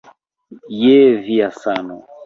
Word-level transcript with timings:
Je 0.79 0.95
via 1.29 1.49
sano. 1.63 2.05